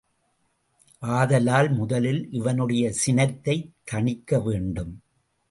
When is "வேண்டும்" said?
4.39-5.01